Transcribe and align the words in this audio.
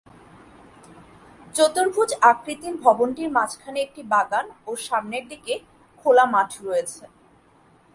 চতুর্ভুজ 1.55 2.09
আকৃতির 2.31 2.75
ভবনটির 2.83 3.29
মাঝখানে 3.37 3.79
একটি 3.81 4.01
বাগান 4.13 4.45
ও 4.69 4.71
সামনের 4.87 5.23
দিকে 5.31 5.53
খোলা 5.99 6.25
মাঠ 6.33 6.49
রয়েছে। 6.67 7.03